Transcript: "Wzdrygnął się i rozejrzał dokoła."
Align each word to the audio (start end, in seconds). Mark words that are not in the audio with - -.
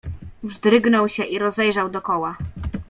"Wzdrygnął 0.43 1.09
się 1.09 1.23
i 1.23 1.39
rozejrzał 1.39 1.89
dokoła." 1.89 2.37